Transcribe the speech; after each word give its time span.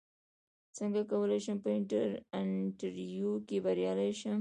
څنګه 0.77 0.99
کولی 1.11 1.39
شم 1.45 1.57
په 1.63 1.69
انټرویو 2.39 3.31
کې 3.47 3.57
بریالی 3.65 4.11
شم 4.19 4.37